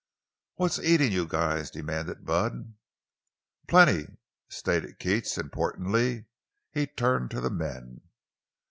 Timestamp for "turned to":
6.87-7.39